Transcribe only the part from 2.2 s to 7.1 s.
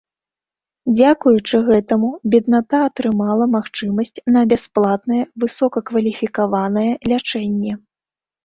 бедната атрымала магчымасць на бясплатнае высокакваліфікаванае